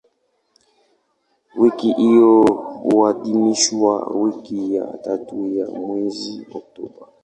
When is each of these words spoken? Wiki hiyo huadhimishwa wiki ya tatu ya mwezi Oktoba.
Wiki 1.59 1.93
hiyo 1.93 2.41
huadhimishwa 2.83 4.07
wiki 4.07 4.75
ya 4.75 4.85
tatu 4.87 5.47
ya 5.55 5.69
mwezi 5.79 6.47
Oktoba. 6.53 7.07